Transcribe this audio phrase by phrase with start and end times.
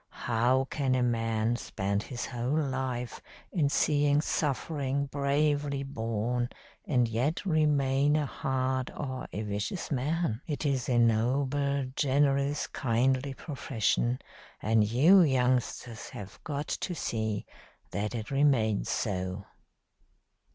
[0.25, 6.49] How can a man spend his whole life in seeing suffering bravely borne
[6.85, 10.41] and yet remain a hard or a vicious man?
[10.47, 14.17] It is a noble, generous, kindly profession,
[14.59, 17.45] and you youngsters have got to see
[17.91, 19.45] that it remains so."